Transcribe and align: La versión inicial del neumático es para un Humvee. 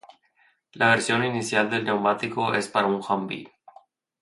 La 0.73 0.89
versión 0.89 1.23
inicial 1.23 1.69
del 1.69 1.83
neumático 1.83 2.55
es 2.55 2.67
para 2.67 2.87
un 2.87 3.03
Humvee. 3.07 3.51